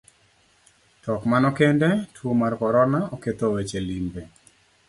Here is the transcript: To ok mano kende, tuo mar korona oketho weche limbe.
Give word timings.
To 1.01 1.09
ok 1.15 1.23
mano 1.31 1.49
kende, 1.59 1.89
tuo 2.15 2.31
mar 2.41 2.53
korona 2.61 2.99
oketho 3.15 3.45
weche 3.53 3.79
limbe. 3.87 4.21